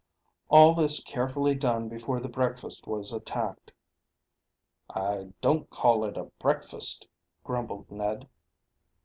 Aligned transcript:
All 0.49 0.73
this 0.73 1.03
carefully 1.03 1.53
done 1.53 1.87
before 1.87 2.19
the 2.19 2.27
breakfast 2.27 2.87
was 2.87 3.13
attacked. 3.13 3.71
"I 4.89 5.31
don't 5.41 5.69
call 5.69 6.03
it 6.05 6.17
a 6.17 6.23
breakfast," 6.39 7.07
grumbled 7.43 7.91
Ned. 7.91 8.27